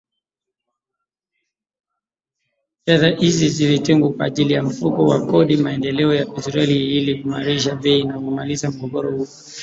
[2.85, 7.75] fedha hizi zilitengwa kwa ajili ya Mfuko wa kodi ya Maendeleo ya Petroli ili kuimarisha
[7.75, 9.27] bei na kumaliza mgogoro huo